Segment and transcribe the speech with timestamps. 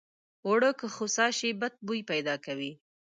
[0.45, 2.71] اوړه که خوسا شي بد بوي پیدا کوي